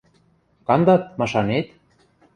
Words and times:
—Кандат, 0.67 1.03
машанет? 1.19 1.67